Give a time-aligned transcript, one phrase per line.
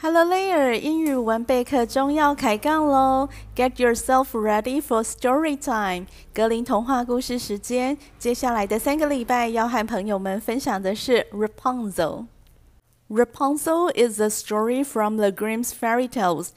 [0.00, 3.28] Hello there，英语文备课中要开杠喽！
[3.56, 7.96] Get yourself ready for story time，格林童话故事时间。
[8.18, 16.48] 接下来的三个礼拜要和朋友们分享的是 Rapunzel。Rapunzel is a story from the Grimm's fairy tales.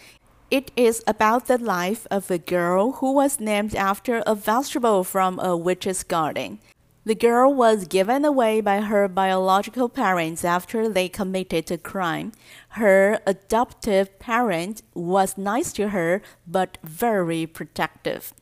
[0.49, 5.39] It is about the life of a girl who was named after a vegetable from
[5.39, 6.57] a witch's garden.
[7.05, 12.33] The girl was given away by her biological parents after they committed a crime.
[12.71, 18.33] Her adoptive parent was nice to her but very protective.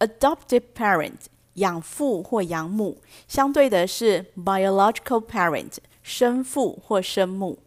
[0.00, 7.60] Adoptive parent 养父或养母，相对的是 biological parent 生父或生母，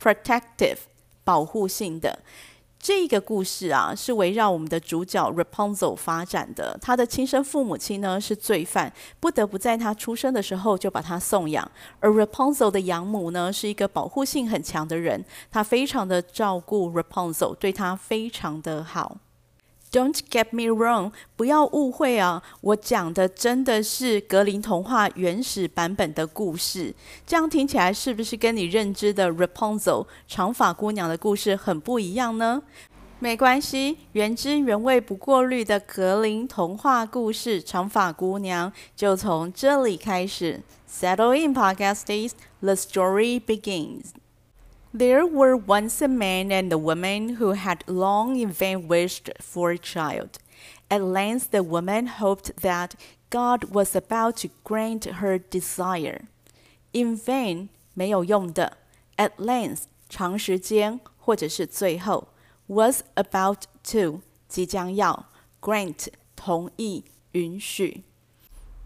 [0.00, 0.78] protective
[1.24, 2.20] 保护性的。
[2.79, 6.77] 这个故事啊，是围绕我们的主角 Rapunzel 发展的。
[6.81, 11.69] 他的亲生父母亲呢是罪犯，不得不在他出生的时候就把他送养。
[11.99, 19.17] 而 Rapunzel 的养母呢是一个保护性很强的人，她非常的照顾 Rapunzel，对他非常的好。
[19.89, 22.43] Don't get me wrong，不要误会啊！
[22.59, 26.93] 我讲的真的是格林童话原始版本的故事。
[27.25, 32.61] 这样听起来是不是跟你认知的 Rapunzel 长发姑娘的故事很不一样呢？
[33.19, 40.61] 没关系，原汁原味不过滤的格林童话故事《长发姑娘》就从这里开始。
[40.87, 44.11] Settle in, podcasties，the story begins.
[44.96, 49.70] There were once a man and a woman who had long in vain wished for
[49.70, 50.38] a child.
[50.90, 52.94] At length, the woman hoped that
[53.30, 56.26] God was about to grant her desire.
[56.92, 58.76] In vain 没有用的，
[59.16, 62.28] at length 长时间或者是最后，
[62.66, 65.26] was about to 即将要，
[65.62, 68.02] grant 同意允许。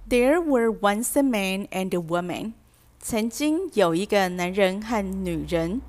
[0.09, 2.53] There were once a man and a woman.
[3.01, 5.81] 曾经有一个男人和女人。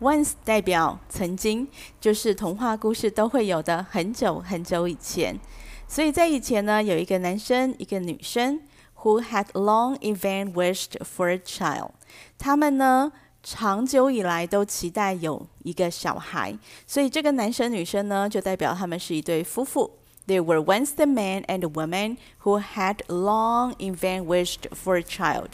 [0.00, 1.68] Once 代表曾经，
[2.00, 5.38] 就是童话故事都会有的，很久很久以前。
[5.86, 8.62] 所以在以前呢，有一个男生，一个女生
[9.02, 11.90] ，who had long even wished for a child。
[12.38, 13.12] 他们呢，
[13.42, 16.58] 长久以来都期待有一个小孩。
[16.86, 19.99] 所以这个男生女生呢，就代表他们是一对夫妇。
[20.29, 25.51] There were once the man and woman who had long in vain wished for a child。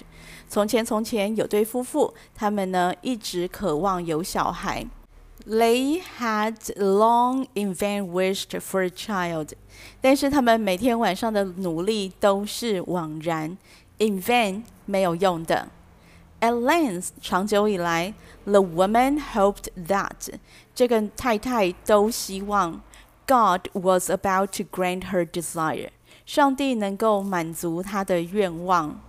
[0.47, 4.87] 从前，从前有对夫妇，他们呢一直渴望有小孩。
[5.45, 9.49] They had long in vain wished for a child，
[9.99, 13.57] 但是他们每天晚上的努力都是枉然，
[13.97, 15.67] in vain 没有用的。
[16.39, 18.13] At length，长久以来，
[18.45, 20.29] the woman hoped that
[20.73, 22.81] 这个太太都希望
[23.26, 25.88] God was about to grant her desire，
[26.24, 29.00] 上帝能够满足她的愿望。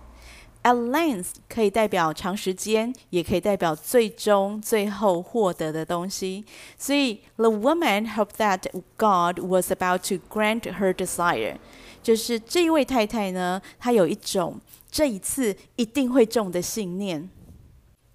[0.64, 6.44] At length 可以代表长时间，也可以代表最终、最后获得的东西。
[6.76, 8.64] 所以，the woman hoped that
[8.96, 11.56] God was about to grant her desire，
[12.02, 17.30] 就是这位太太呢，她有一种这一次一定会中的信念。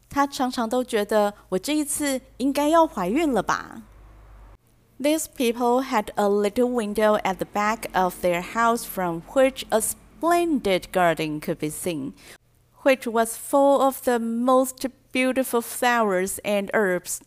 [0.10, 3.82] 她常常都觉得，我这一次应该要怀孕了吧。
[5.04, 10.90] These people had a little window at the back of their house from which a splendid
[10.94, 12.14] garden could be seen,
[12.84, 17.20] which was full of the most beautiful flowers and herbs.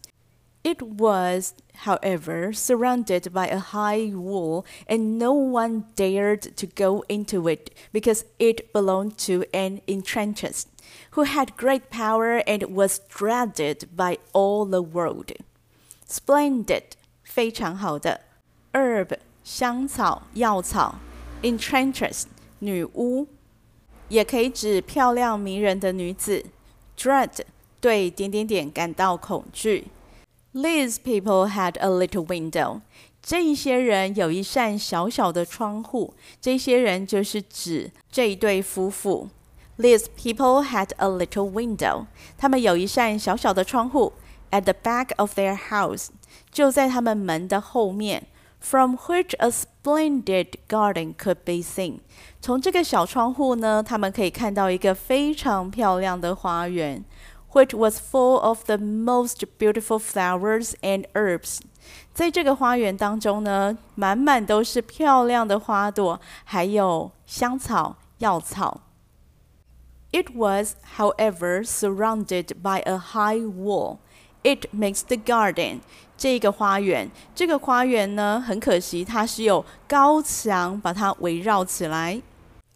[0.65, 7.47] It was, however, surrounded by a high wall, and no one dared to go into
[7.47, 10.67] it because it belonged to an enchantress
[11.11, 15.31] who had great power and was dreaded by all the world.
[16.07, 16.97] Splendid,
[17.36, 18.22] 非常好的，
[18.74, 20.96] herb 香草、药草，
[21.42, 22.24] enchantress
[22.60, 23.28] 女巫，
[24.10, 26.46] 也可以指漂亮迷人的女子。
[26.98, 27.32] Dread
[27.80, 29.88] 对点点点感到恐惧。
[30.54, 32.82] These people had a little window。
[33.24, 36.14] 这一些人有一扇小小的窗户。
[36.40, 39.30] 这些人就是指这一对夫妇。
[39.78, 42.06] These people had a little window。
[42.38, 44.14] 他们有一扇小小的窗户。
[44.52, 46.10] At the back of their house，
[46.56, 48.28] 就在他们门的后面。
[48.62, 52.00] from which a splendid garden could be seen。
[52.40, 57.04] 从这个小窗户呢，他们可以看到一个非常漂亮的花园，
[57.54, 61.60] which was full of the most beautiful flowers and herbs。
[62.14, 68.82] 在这个花园当中呢，满满都是漂亮的花朵，还有香草、药草。
[70.12, 74.00] It was, however, surrounded by a high wall.
[74.47, 75.81] It makes the garden
[76.17, 82.23] 这个花园，这个花园呢，很可惜它是有高墙把它围绕起来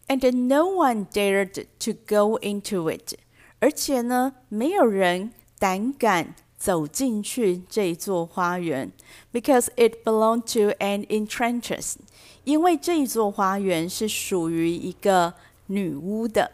[0.09, 3.13] ，and no one dared to go into it。
[3.59, 8.91] 而且呢，没有人胆敢走进去这座花园
[9.31, 11.95] ，because it belonged to an enchantress。
[12.43, 15.33] 因为这座花园是属于一个
[15.67, 16.51] 女巫的。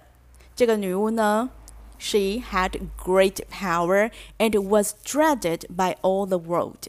[0.56, 1.50] 这个女巫呢
[1.99, 6.89] ，she had great power and was dreaded by all the world。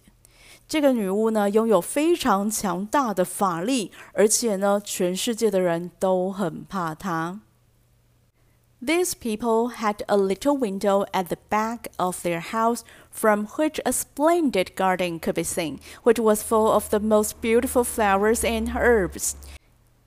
[0.68, 7.42] 这个女巫呢，拥有非常强大的法力，而且呢，全世界的人都很怕她。
[8.86, 12.81] These people had a little window at the back of their house
[13.12, 17.86] from which a splendid garden could be seen, which was full of the most beautiful
[17.86, 19.36] flowers and herbs.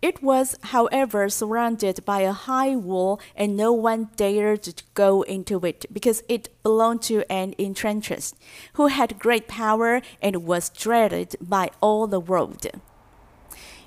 [0.01, 5.63] It was, however, surrounded by a high wall, and no one dared to go into
[5.63, 8.33] it because it belonged to an enchantress
[8.73, 12.65] who had great power and was dreaded by all the world.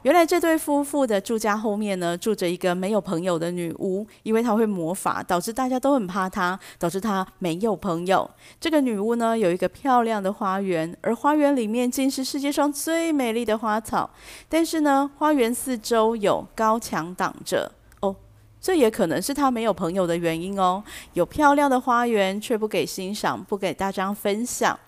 [0.04, 8.30] 原来这对夫妇的住家后面呢，住着一个没有朋友的女巫，因为她会魔法，导致大家都很怕她，导致她没有朋友。
[8.60, 14.10] 这个女巫呢，有一个漂亮的花园，而花园里面竟是世界上最美丽的花草。
[14.46, 17.72] 但是呢，花园四周有高墙挡着。
[18.00, 18.14] 哦，
[18.60, 20.84] 这也可能是她没有朋友的原因哦。
[21.14, 24.78] 有漂亮的花园，却不给欣赏，不给大家分享。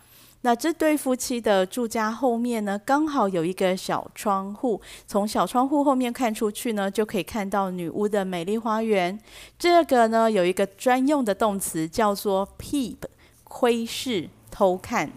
[0.45, 9.19] 那这对夫妻的住家后面呢，刚好有一个小窗户，从小窗户后面看出去呢，就可以看到女巫的美丽花园。
[9.60, 12.98] 这个呢，有一个专用的动词叫做 peep，
[13.44, 15.12] 窥视、偷看。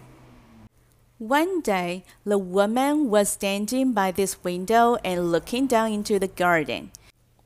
[1.19, 6.88] One day, the woman was standing by this window and looking down into the garden.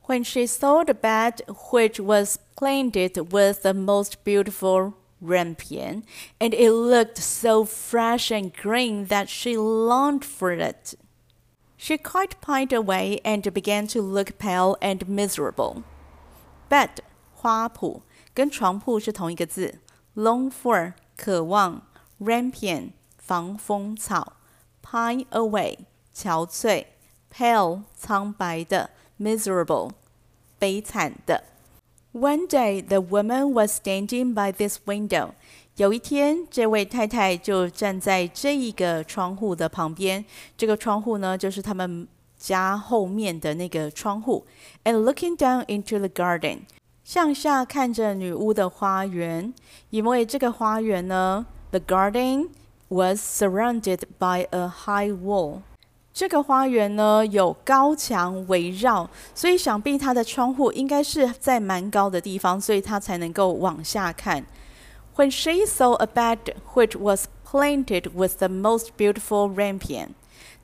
[0.05, 4.93] When she saw the bed, which was planted with the most beautiful
[5.23, 6.03] rampion,
[6.39, 10.95] and it looked so fresh and green that she longed for it.
[11.77, 15.83] She quite pined away and began to look pale and miserable.
[16.69, 16.99] Bed
[17.33, 18.01] 花圃
[18.33, 19.79] 跟床铺是同一个字，
[20.15, 21.83] long for 渴望，
[22.19, 24.33] rampion 防风草，
[24.83, 25.77] pine away
[26.13, 26.85] 憔悴，
[27.33, 28.89] pale 苍白的，
[29.19, 29.91] miserable
[30.57, 31.43] 悲惨的。
[32.13, 35.31] one day, the woman was standing by this window.
[35.75, 40.25] 有一天，这位太太就站在这一个窗户的旁边。
[40.57, 42.07] 这个窗户呢，就是他们
[42.37, 44.45] 家后面的那个窗户。
[44.83, 46.63] And looking down into the garden，
[47.03, 49.53] 向下看着女巫的花园。
[49.89, 52.49] 因为这个花园呢，the garden
[52.89, 55.61] was surrounded by a high wall。
[56.14, 64.46] 这个花园呢有高墙围绕，所以想必它的窗户应该是在蛮高的地方，所以它才能够往下看。
[65.16, 70.10] When she saw a bed which was planted with the most beautiful rampion，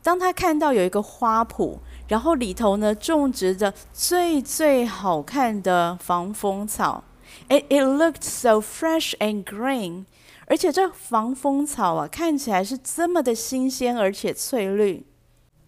[0.05, 7.03] 当她看到有一个花圃，然后里头呢种植着最最好看的防风草
[7.49, 10.05] ，it it looked so fresh and green，
[10.47, 15.05] 而且这防风草啊看起来是这么的新鲜而且翠绿。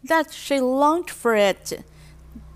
[0.05, 1.81] that she longed for it。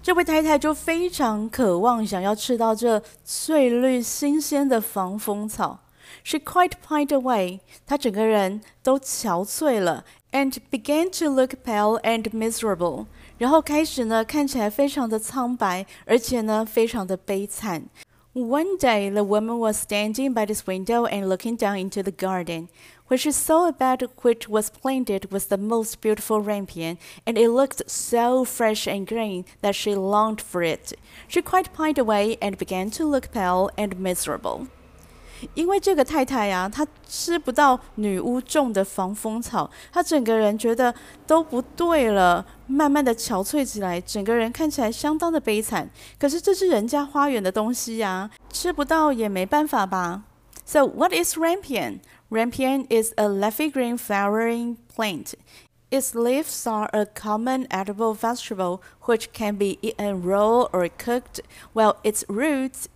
[0.04, 5.80] 这位太太就非常渴望想要吃到这翠绿新鲜的防风草。
[6.24, 13.06] She quite pined away，她整个人都憔悴了，and began to look pale and miserable。
[13.38, 17.86] 然后开始呢，看起来非常的苍白，而且呢，非常的悲惨。
[18.34, 22.70] One day, the woman was standing by this window and looking down into the garden
[23.08, 27.50] when she saw a bed which was planted with the most beautiful rampion, and it
[27.50, 30.94] looked so fresh and green that she longed for it.
[31.28, 34.68] She quite pined away and began to look pale and miserable.
[35.56, 40.94] 因为这个太太呀、啊，她吃不到女巫种的防风草，她整个人觉得
[41.26, 45.90] 都不对了，慢慢的憔悴起来，整个人看起来相当的悲惨。
[46.20, 50.22] 可是这是人家花园的东西呀、啊，吃不到也没办法吧。
[50.64, 52.02] So what is rampion?
[52.31, 55.37] Rampion is a leafy green flowering plant.
[55.93, 61.41] Its leaves are a common edible vegetable which can be eaten raw or cooked,
[61.73, 62.89] while its roots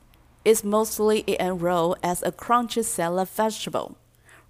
[0.44, 3.96] is mostly eaten raw as a crunchy salad vegetable.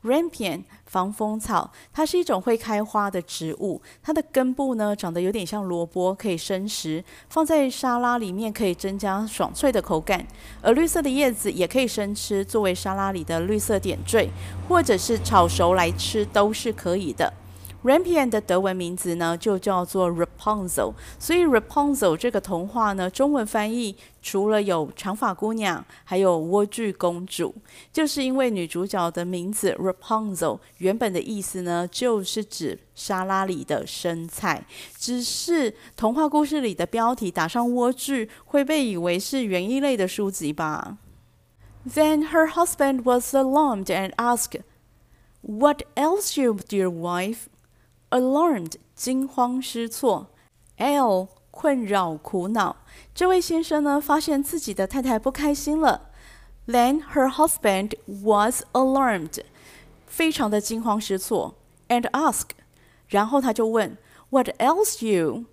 [0.02, 3.80] Rampion 防风草，它是一种会开花的植物。
[4.02, 10.26] 它的根部呢，长得有点像萝卜，可以生食，放在沙拉里面可以增加爽脆的口感。
[10.60, 14.28] 而绿色的叶子也可以生吃，作为沙拉里的绿色点缀，
[14.68, 17.32] 或者是炒熟来吃都是可以的。
[17.82, 20.92] Rampion 的德文名字呢，就叫做 Rapunzel。
[21.18, 27.54] 所以 Rapunzel 这个童话呢，中文翻译除了有长发姑娘，还有莴苣公主，
[27.90, 34.66] 就是因为女主角的名字 Rapunzel 原本的意思呢，就是指沙拉里的生菜。
[34.98, 40.98] 只是童话故事里的标题打上莴苣，会被以为是园艺类的书籍吧
[41.88, 44.60] ？Then her husband was alarmed and asked.
[45.40, 47.46] What else, you dear wife?
[48.10, 50.28] Alarmed，惊慌失措。
[50.76, 52.76] L，困扰苦恼。
[53.14, 56.10] 这位先生呢，发现自己的太太不开心了。
[56.66, 59.40] Then her husband was alarmed，
[60.06, 61.54] 非常的惊慌失措。
[61.88, 62.48] And ask，
[63.08, 63.96] 然后他就问
[64.30, 65.46] ，What else you？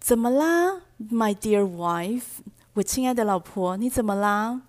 [0.00, 2.42] 怎么啦，my dear wife？
[2.74, 4.62] 我亲爱的老婆，你怎么啦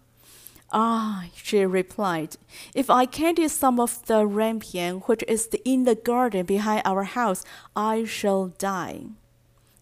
[0.76, 2.36] Ah, she replied,
[2.74, 7.04] if I can't eat some of the rampion which is in the garden behind our
[7.04, 7.44] house,
[7.76, 9.12] I shall die.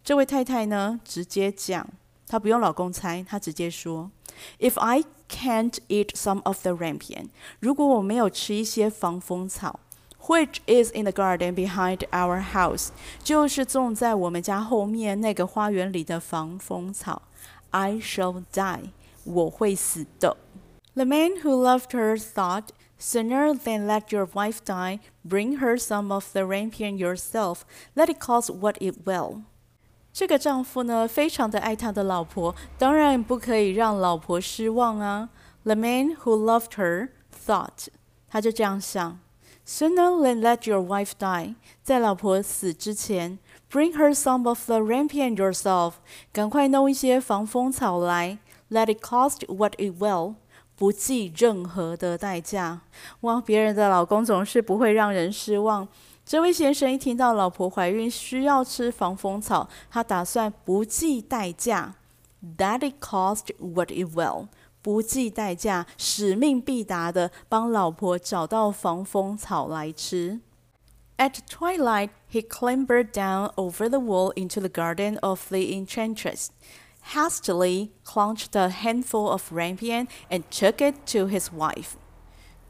[0.03, 1.87] 这位太太呢，直接讲，
[2.27, 4.11] 她不用老公猜，她直接说
[4.59, 7.29] ，If I can't eat some of the rampion，
[7.61, 9.79] 如果我没有吃一些防风草
[10.19, 12.89] ，which is in the garden behind our house，
[13.23, 17.21] 就是种在我们家后面那个花园里的防风草
[17.69, 18.89] ，I shall die，
[19.23, 20.35] 我会死的。
[20.94, 26.32] the man who loved her thought, Sooner than let your wife die, bring her some of
[26.32, 29.42] the rampion yourself, let it cost what it will.
[30.14, 35.28] 这个丈夫呢，非常的爱他的老婆，当然不可以让老婆失望啊。
[35.64, 37.88] The man who loved her thought，
[38.30, 39.18] 他就这样想：
[39.66, 43.38] Sooner than let your wife die，在老婆死之前，
[43.70, 45.96] bring her some of the rampion yourself，
[46.32, 48.38] 赶快弄一些防风草来，
[48.70, 50.36] let it cost what it will。
[50.81, 52.81] 不计任何的代价，
[53.19, 53.39] 哇！
[53.39, 55.87] 别人的老公总是不会让人失望。
[56.25, 61.93] 这位先生一听到老婆怀孕需要吃防风草，他打算不计代价
[62.57, 64.47] ，that it cost what it will，
[64.81, 70.39] 不计代价，使命必达的帮老婆找到防风草来吃。
[71.17, 76.47] At twilight, he clambered down over the wall into the garden of the enchantress.
[77.13, 81.95] Hastily clutched a handful of rampion and took it to his wife.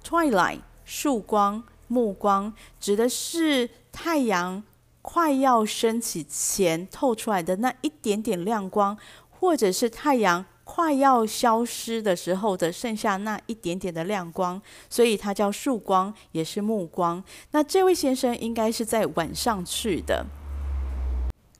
[0.03, 4.63] Twilight，曙光、暮光，指的是太阳
[5.01, 8.97] 快要升起前透出来的那一点点亮光，
[9.29, 17.23] 或者是太阳快要消失的时候的剩下那一点点的亮光，所以它叫曙光，也是暮光。
[17.51, 20.25] 那这位先生应该是在晚上去的。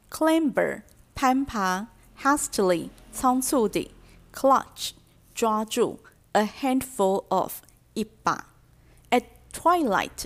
[0.10, 1.88] Clamber，攀爬。
[2.22, 3.92] hastily 仓促地
[4.34, 4.92] clutch
[5.34, 6.00] 抓住
[6.34, 7.62] a handful of
[7.94, 8.48] 一把。
[9.10, 9.24] At
[9.54, 10.25] twilight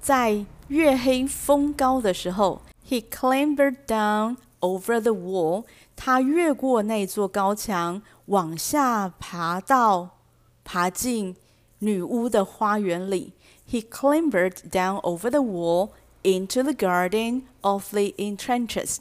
[0.00, 5.64] 在月黑风高的时候 he clambered down over the wall
[5.94, 10.18] 他越过那座高墙往下爬到
[10.64, 11.36] 爬进
[11.78, 13.32] 女巫的花园里。
[13.68, 15.90] He clambered down over the wall
[16.22, 18.98] into the garden of the enchantress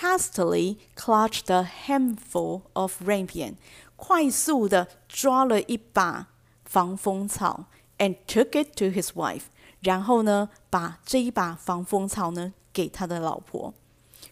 [0.00, 3.56] hastily clutched a handful of rampion，
[3.96, 6.28] 快速的抓了一把
[6.64, 7.66] 防风草，
[7.98, 9.44] and took it to his wife。
[9.80, 13.72] 然后呢，把这一把防风草呢给他的老婆。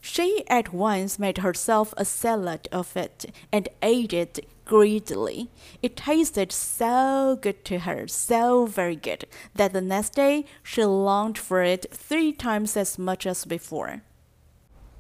[0.03, 5.49] She at once made herself a salad of it and ate it greedily.
[5.81, 9.27] It tasted so good to her, so very good,
[9.57, 14.03] that the next day she longed for it three times as much as before.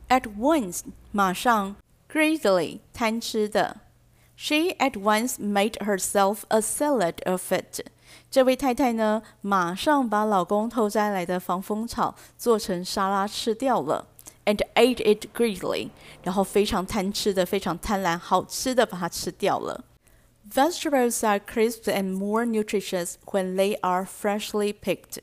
[0.08, 1.74] At once，马上；
[2.10, 3.80] greedily，贪吃的。
[4.36, 7.80] She at once made herself a salad of it。
[8.30, 14.08] 这位太太呢，马上把老公偷摘来的防风草做成沙拉吃掉了，
[14.44, 15.90] and ate it greedily。
[16.22, 19.84] 然后非常贪吃的，非常贪婪，好吃的把它吃掉了。
[20.52, 25.18] Vegetables are crisp and more nutritious when they are freshly picked。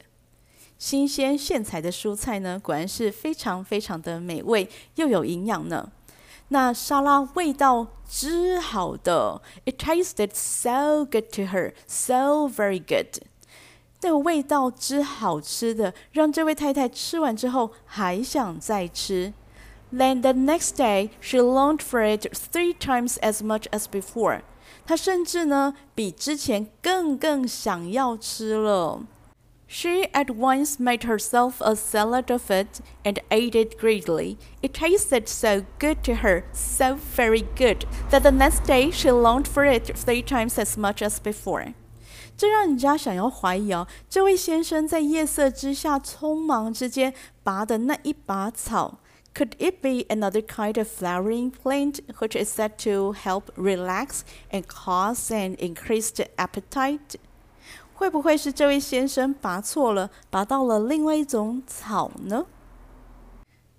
[0.78, 5.90] 新鲜现采的蔬菜呢，果然是非常非常的美味，又有营养呢。
[6.48, 13.22] 那沙拉味道之好的，It tasted so good to her, so very good。
[14.02, 19.32] 那味道之好吃的，让这位太太吃完之后还想再吃。
[19.92, 24.42] Then the next day, she longed for it three times as much as before。
[24.84, 29.00] 她甚至呢，比之前更更想要吃了。
[29.67, 34.37] She at once made herself a salad of it and ate it greedily.
[34.61, 39.47] It tasted so good to her, so very good, that the next day she longed
[39.47, 41.73] for it three times as much as before.
[42.35, 47.13] 这让人家想要怀疑哦，这位先生在夜色之下匆忙之间
[47.43, 48.99] 拔的那一把草，
[49.33, 55.31] could it be another kind of flowering plant which is said to help relax and cause
[55.31, 57.15] an increased appetite?
[57.96, 62.46] 会不会是这位先生拔错了，拔到了另外一种草呢？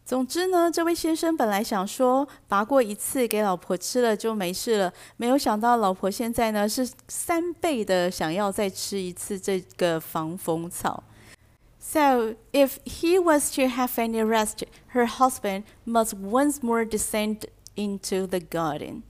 [0.04, 11.04] 总之呢，这位先生本来想说拔过一次给老婆吃了就没事了，没有想到老婆现在呢是三倍的想要再吃一次这个防风草。
[11.80, 17.46] So, if he was to have any rest, her husband must once more descend
[17.76, 19.04] into the garden.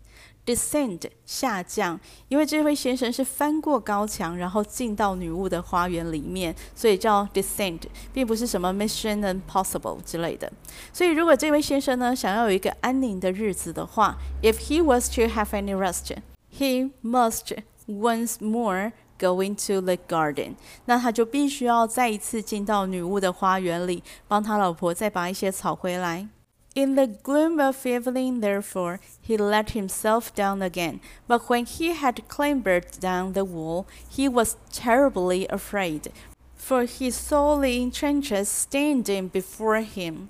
[0.48, 2.00] Descend 下降，
[2.30, 7.82] 因为这位先生是翻过高墙，然后进到女巫的花园里面，所以叫 descend，
[8.14, 10.50] 并不是什么 mission impossible 之类的。
[10.94, 16.16] 所以，如果这位先生呢想要有一个安宁的日子的话，if he was to have any rest,
[16.58, 20.54] he must once more go into the garden。
[20.86, 26.30] 那他就必须要再一次进到女巫的花园里，帮他老婆再拔一些草回来。
[26.78, 31.00] In the gloom of evening, therefore, he let himself down again.
[31.28, 36.12] But when he had clambered down the wall, he was terribly afraid,
[36.56, 40.30] for he saw the enchantress standing before him.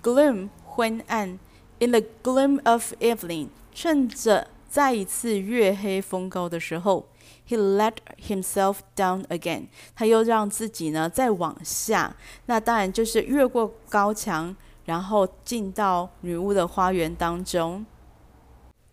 [0.00, 7.08] Gloom in the gloom of evening，趁着再一次月黑风高的时候
[7.48, 7.94] ，he let
[8.28, 9.66] himself down again，
[9.96, 12.14] 他又让自己呢再往下，
[12.46, 14.54] 那当然就是越过高墙。
[14.84, 17.86] 然后进到女巫的花园当中。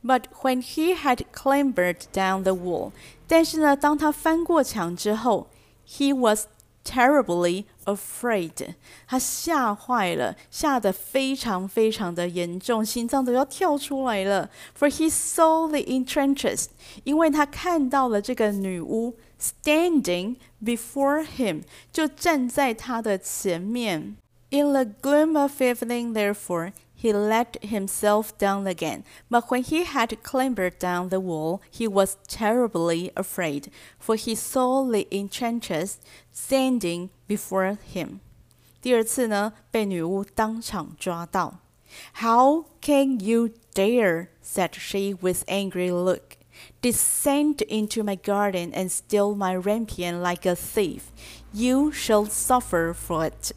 [0.04, 2.92] But when he had clambered down the wall，
[3.28, 5.48] 但是呢，当他翻过墙之后
[5.88, 6.48] ，he was
[6.84, 8.74] terribly afraid，
[9.06, 14.50] 他吓坏了，吓得非常非常的严重，心脏都要跳出来了。
[14.76, 16.66] For he saw the entrenches，
[17.04, 24.16] 因为他看到了这个女巫 standing before him，就站在他的前面。
[24.51, 29.05] in the gloom of evening, therefore, he let himself down again.
[29.29, 34.85] But when he had clambered down the wall, he was terribly afraid, for he saw
[34.85, 35.99] the enchanters
[36.33, 38.21] standing before him.
[38.81, 41.59] 第二次呢，被女巫当场抓到。
[42.21, 44.29] How can you dare?
[44.43, 46.37] said she with angry look.
[46.81, 51.13] Descend into my garden and steal my rampion like a thief.
[51.53, 53.53] You shall suffer for it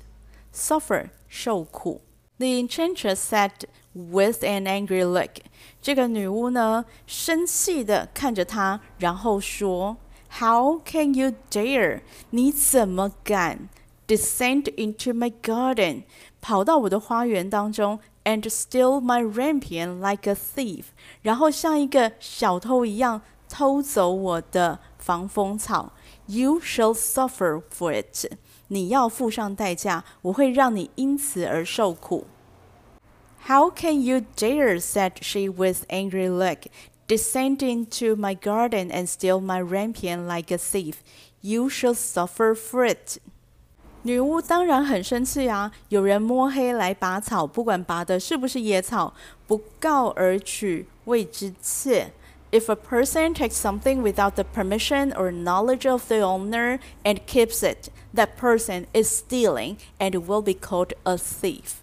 [0.54, 2.02] suffer 受苦。
[2.38, 3.52] The enchantress said
[3.94, 5.42] with an angry look，
[5.82, 9.98] 这个女巫呢生气的看着他，然后说：“
[10.40, 12.02] How can you dare？
[12.30, 13.68] 你怎么敢
[14.08, 16.04] descend into my garden？
[16.40, 20.86] 跑到我的花园当中，and steal my rampion like a thief？
[21.22, 25.92] 然后像一个小偷一样偷走我的防风草？
[26.28, 28.32] You shall suffer for it。”
[28.68, 32.28] 你要付上代价，我会让你因此而受苦。
[33.48, 36.68] How can you dare, said she with angry look,
[37.08, 40.96] descend into my garden and steal my rampion like a thief?
[41.42, 43.18] You shall suffer for it.
[44.04, 45.72] 女巫当然很生气啊！
[45.90, 49.14] 有人摸黑来拔草，不管拔的是不是野草，
[49.48, 52.14] 不告而取，谓之窃。
[52.55, 57.65] If a person takes something without the permission or knowledge of the owner and keeps
[57.65, 61.83] it, that person is stealing and will be called a thief.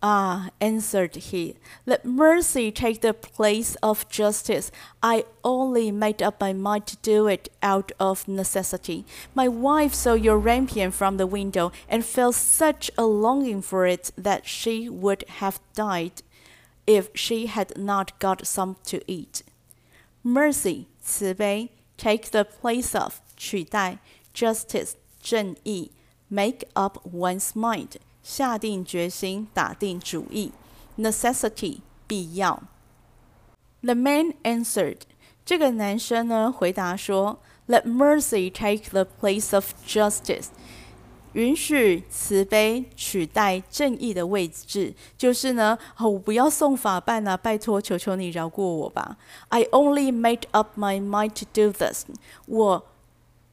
[0.00, 4.70] Ah, answered he, let mercy take the place of justice.
[5.02, 9.04] I only made up my mind to do it out of necessity.
[9.34, 14.12] My wife saw your rampion from the window and felt such a longing for it
[14.16, 16.22] that she would have died
[16.86, 19.42] if she had not got some to eat.
[20.23, 23.99] Mercy 慈悲，take the place of 取代，
[24.33, 25.91] justice 正义，
[26.27, 30.51] make up one's mind 下定决心，打定主意，
[30.97, 32.63] necessity 必要。
[33.81, 34.99] The man answered，
[35.45, 40.47] 这个男生呢回答说，Let mercy take the place of justice。
[41.34, 49.16] 允许慈悲取代正义的位置，就是呢，哦，我不要送法办啊，拜托，求求你饶过我吧。
[49.48, 52.06] I only made up my mind to do this，
[52.46, 52.86] 我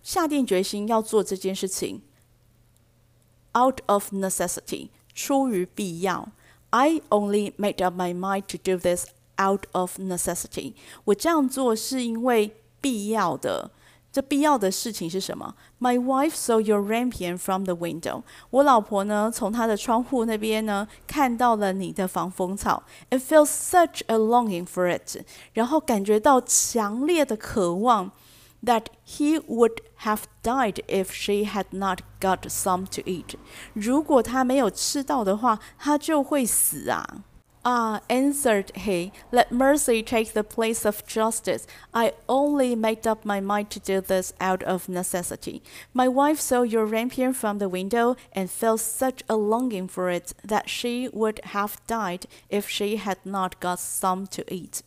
[0.02, 2.02] 下定决心要做这件事情。
[3.58, 6.30] Out of necessity，出于必要。
[6.72, 9.08] I only made up my mind to do this
[9.38, 10.74] out of necessity，
[11.06, 13.72] 我这样做是因为必要的。
[14.15, 15.55] 这必要的事情是什么？
[15.79, 18.25] My wife saw your rampion from the window。
[18.51, 22.83] 我老婆呢，从她的窗户那边呢，看到了你的防风草。
[23.11, 25.25] It feels such a longing for it。
[25.53, 28.11] 然后感觉到强烈的渴望，
[28.65, 33.37] that he would have died if she had not got some to eat。
[33.75, 37.23] 如果他没有吃到的话，他就会死啊。
[37.68, 41.66] Ah, answered he, let mercy take the place of justice.
[41.96, 45.64] I only made up my mind to do this out of necessity.
[45.92, 50.34] My wife saw your rampion from the window and felt such a longing for it
[50.44, 54.84] that she would have died if she had not got some to eat.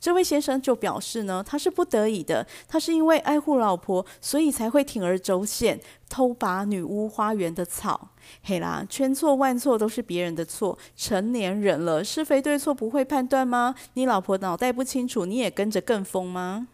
[0.00, 8.08] 这位先生就表示呢，他是不得已的，他是因为爱护老婆，所以才会铤而走险偷拔女巫花园的草。
[8.42, 13.74] 嘿啦，千错万错都是别人的错，成年人了，是非对错不会判断吗？
[13.94, 16.68] 你老婆脑袋不清楚，你也跟着跟风吗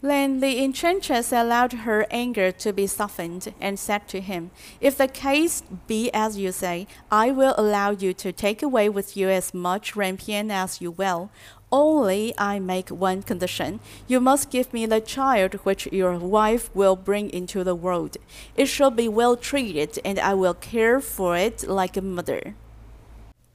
[0.00, 5.08] ？Then the enchantress allowed her anger to be softened and said to him, If the
[5.08, 5.58] case
[5.88, 9.96] be as you say, I will allow you to take away with you as much
[9.96, 11.30] rampion as you will.
[11.70, 13.80] Only I make one condition.
[14.06, 18.16] You must give me the child which your wife will bring into the world.
[18.56, 22.54] It shall be well treated, and I will care for it like a mother.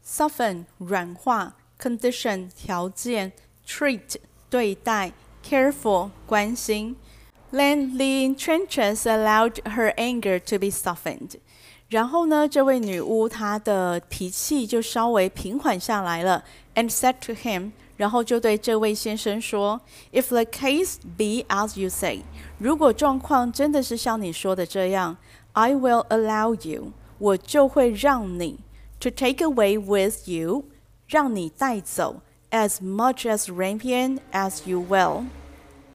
[0.05, 3.31] Soften 软化，condition 条件
[3.65, 4.17] ，treat
[4.49, 6.97] 对待，careful 关心。
[7.51, 11.37] Then the enchantress allowed her anger to be softened.
[11.89, 16.43] 然后呢，这位女巫她的脾气就稍微平缓下来了
[16.75, 17.71] ，and said to him.
[18.02, 22.22] 然后就对这位先生说：“If the case be as you say，
[22.58, 25.16] 如果状况真的是像你说的这样，
[25.52, 28.60] I will allow you，我就会让你
[29.00, 30.64] to take away with you，
[31.06, 35.26] 让你带走。” as much as rampion as you will.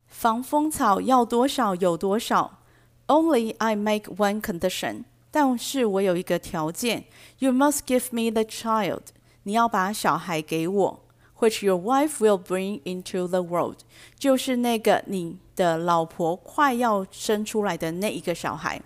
[0.08, 2.60] 防风草要多少有多少。
[3.08, 7.06] Only I make one condition，但是我有一个条件。
[7.40, 9.02] You must give me the child，
[9.44, 11.00] 你要把小孩给我
[11.39, 13.79] which your wife will bring into the world，
[14.19, 18.81] 就是那个你的老婆快要生出来的那一个小孩。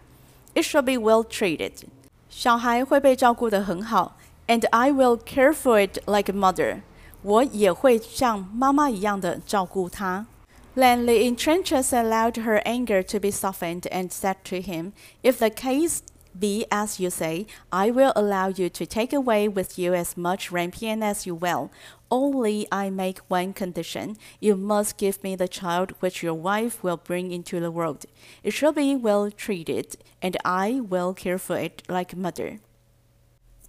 [0.55, 1.73] It shall be well treated，
[2.29, 4.17] 小孩会被照顾得很好。
[4.49, 6.83] And I will care for it like a mother，
[7.23, 10.27] 我也会像妈妈一样的照顾它。
[10.75, 15.99] Then the Enchantress allowed her anger to be softened and said to him, If the case
[16.39, 20.51] be as you say, I will allow you to take away with you as much
[20.51, 21.71] rampion as you will.
[22.11, 24.17] Only I make one condition.
[24.41, 28.05] You must give me the child which your wife will bring into the world.
[28.43, 32.61] It shall be well treated, and I will care for it like a mother.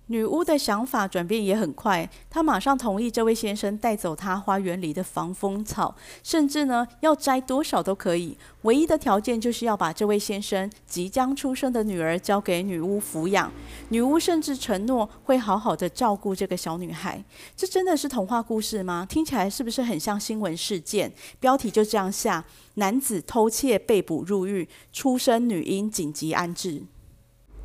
[0.08, 8.38] 女巫的想法转变也很快，她马上同意这位先生带走她花园里的防风草，甚至呢要摘多少都可以。
[8.64, 13.52] 唯一的条件就是要把这位先生即将出生的女儿交给女巫抚养。
[13.90, 17.24] 女巫甚至承诺会好好的照顾这个小女孩。
[17.56, 19.06] 这真的是童话故事吗？
[19.10, 21.12] 听起来是不是很像新闻事件？
[21.40, 22.44] 标题就这样下：
[22.76, 26.84] 男子偷窃被捕入狱，出生女婴紧急安置。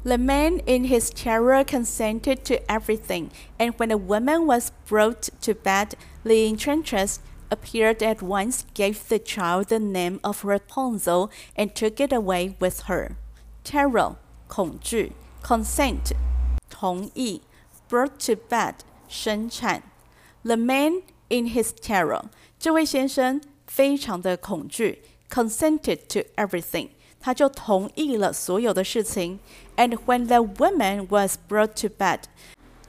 [0.04, 5.54] The man in his terror consented to everything, and when the woman was brought to
[5.56, 12.02] bed, the enchantress appeared at once, gave the child the name of Rapunzel, and took
[12.02, 13.16] it away with her.
[13.64, 14.18] Terror
[14.50, 16.12] 恐惧，consent
[16.70, 17.42] 同意，
[17.88, 18.76] brought to bed
[19.08, 19.84] 生产。
[20.44, 22.26] The man in his terror
[22.60, 26.90] 这位先生非常的恐惧，consented to everything
[27.21, 29.39] 他就同意了所有的事情。
[29.77, 32.21] And when the woman was brought to bed，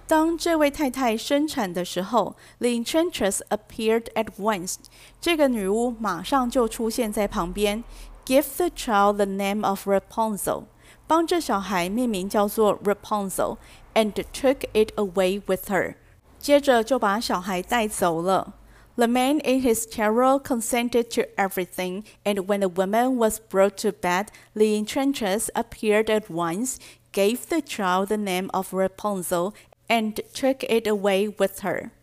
[0.07, 4.75] 当这位太太生产的时候，the enchantress appeared at once。
[5.21, 7.83] 这个女巫马上就出现在旁边
[8.25, 10.63] ，give the child the name of Rapunzel，
[11.05, 15.95] 帮这小孩命名叫做 Rapunzel，and took it away with her。
[16.39, 18.53] 接着就把小孩带走了。
[18.99, 24.29] The man in his terror consented to everything, and when the woman was brought to bed,
[24.53, 26.79] the enchantress appeared at once,
[27.13, 29.55] gave the child the name of Rapunzel,
[29.87, 31.93] and took it away with her.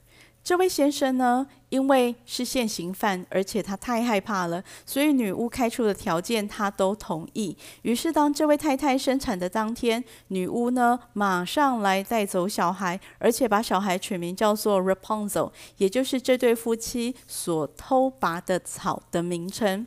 [0.46, 7.56] 这位先生呢，因为是现行犯，而且他太害怕了，所以女巫开出的条件他都同意。
[7.82, 19.84] 于是，当这位太太生产的当天，女巫呢马上来带走小孩，而且把小孩取名叫做 Rapunzel，也就是这对夫妻所偷拔的草的名称。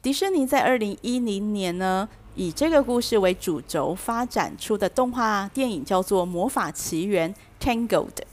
[0.00, 8.31] 迪士尼在二零一零年呢，以这个故事为主轴发展出的动画电影叫做《魔法奇缘》（Tangled）。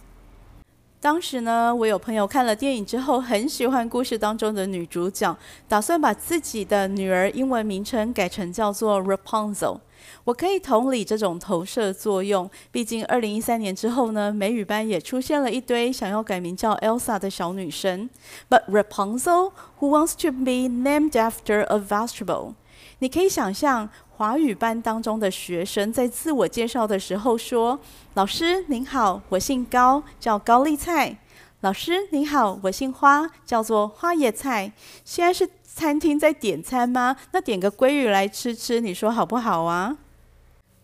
[1.01, 9.79] 当时呢，我有朋友看了电影之后，很喜欢故事当中的女主角，打算把自己的女儿英文名称改成叫做 Rapunzel。
[10.25, 18.09] 我可以同理这种投射作用，毕竟二零一三年之后呢，美语班也出现了一堆想要改名叫 Elsa 的小女生。
[18.49, 22.55] But Rapunzel, who wants to be named after a vegetable？
[22.99, 23.89] 你可以想象。
[24.19, 27.79] 华语班当中的学生在自我介绍的时候说
[28.15, 31.15] ：“老师您好，我姓高，叫高丽菜。”
[31.61, 34.73] 老师您好，我姓花，叫做花椰菜。
[35.05, 37.15] 现在是餐厅在点餐吗？
[37.31, 39.95] 那点个鲑鱼来吃吃，你说好不好啊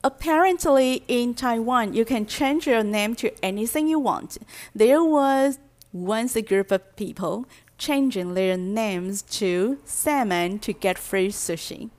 [0.04, 4.38] ？Apparently, in Taiwan, you can change your name to anything you want.
[4.74, 5.58] There was
[5.91, 7.43] once a group of people
[7.78, 11.89] changing their names to salmon to get free sushi.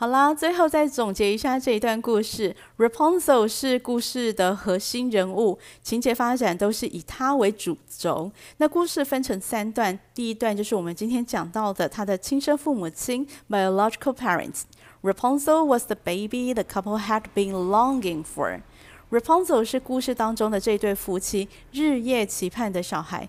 [0.00, 2.56] 好啦，最后再总结一下这一段故事。
[2.78, 8.32] Rapunzel 是故事的核心人物，情节发展都是以他为主轴。
[8.56, 14.62] 那故事分成三段，第一段就是我们今天讲到的他的亲生父母亲 （biological parents）。
[15.02, 18.62] Rapunzel was the baby the couple had been longing for.
[19.10, 23.28] Rapunzel 是故事当中的这对夫妻日夜期盼的小孩。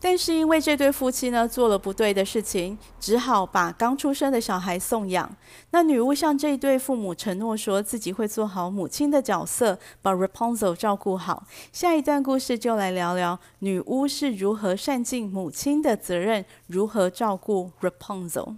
[0.00, 5.34] 但是因为这对夫妻呢做了不对的事情，只好把刚出生的小孩送养。
[5.70, 11.44] 那女巫向这对父母承诺说自己会做好母亲的角色，把 Rapunzel 照顾好。
[11.72, 18.54] 下一段故事就来聊聊女巫是如何善尽母亲的责任，如何照顾 Rapunzel。